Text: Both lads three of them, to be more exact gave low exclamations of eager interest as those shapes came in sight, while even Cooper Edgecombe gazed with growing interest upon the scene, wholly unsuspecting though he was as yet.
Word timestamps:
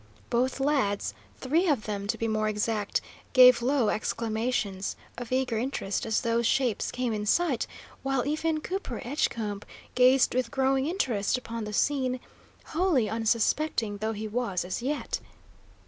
Both 0.31 0.59
lads 0.59 1.13
three 1.37 1.67
of 1.67 1.83
them, 1.85 2.07
to 2.07 2.17
be 2.17 2.27
more 2.27 2.49
exact 2.49 3.01
gave 3.33 3.61
low 3.61 3.89
exclamations 3.89 4.95
of 5.15 5.31
eager 5.31 5.59
interest 5.59 6.07
as 6.07 6.21
those 6.21 6.47
shapes 6.47 6.89
came 6.91 7.13
in 7.13 7.27
sight, 7.27 7.67
while 8.01 8.25
even 8.25 8.61
Cooper 8.61 8.99
Edgecombe 9.05 9.61
gazed 9.93 10.33
with 10.33 10.49
growing 10.49 10.87
interest 10.87 11.37
upon 11.37 11.65
the 11.65 11.71
scene, 11.73 12.19
wholly 12.65 13.11
unsuspecting 13.11 13.97
though 13.97 14.13
he 14.13 14.27
was 14.27 14.65
as 14.65 14.81
yet. 14.81 15.19